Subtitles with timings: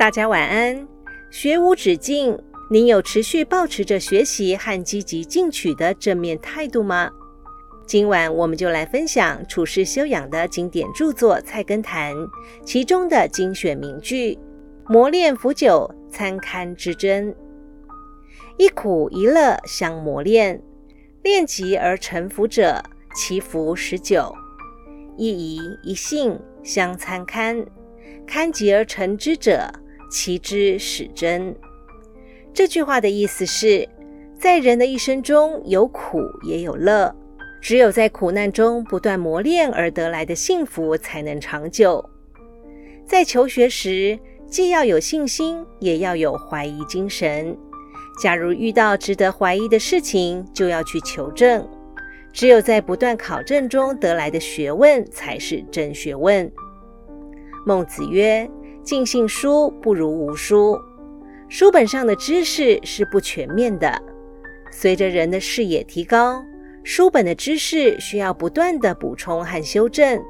[0.00, 0.88] 大家晚安。
[1.28, 7.10] 学无止境，您有持续保持着学习和积极进取的正面态度吗？
[7.84, 12.16] 今晚我们就来分享处世修养的经典著作《菜根谭》，
[12.64, 14.38] 其中的精选名句
[14.88, 17.36] ：“磨练腐朽，参堪之真。
[18.56, 20.62] 一苦一乐相磨练，
[21.22, 22.82] 练极而成腐者，
[23.14, 24.34] 其腐实久；
[25.18, 27.66] 一疑一信相参堪，
[28.26, 29.70] 堪极而成之者。”
[30.10, 31.54] 其知始真。
[32.52, 33.88] 这句话的意思是，
[34.38, 37.14] 在人的一生中有苦也有乐，
[37.60, 42.04] 只有在苦难中不断磨练而得来的幸福才能长久。
[43.06, 47.56] 在求学时，既要有信心，也要有怀疑精神。
[48.20, 51.66] 假如遇到值得怀疑的事情，就要去求证。
[52.32, 56.50] 只有在不断考证中得来的学问，才是真学问。
[57.64, 58.50] 孟子曰。
[58.90, 60.76] 尽信书不如无书。
[61.48, 64.02] 书本上的知识是不全面的。
[64.72, 66.44] 随着人的视野提高，
[66.82, 70.20] 书本的知识需要不断的补充和修正，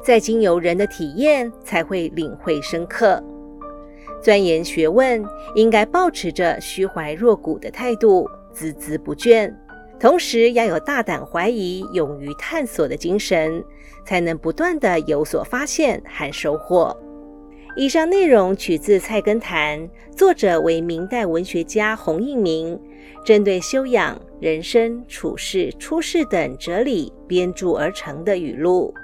[0.00, 3.20] 再经由人的体验，才会领会深刻。
[4.22, 9.52] 钻研学问，应该保持着虚怀若谷的态度，孜孜不倦，
[9.98, 13.64] 同时要有大胆怀疑、勇于探索的精神，
[14.06, 16.96] 才能不断的有所发现和收获。
[17.76, 19.80] 以上内容取自《菜根谭》，
[20.14, 22.78] 作者为明代文学家洪应明，
[23.24, 28.94] 针对修养、人生处事、出世等哲理编著而成的语录。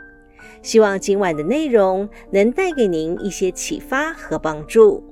[0.63, 5.03] 希望今晚的内容能带给您一些启发和帮助。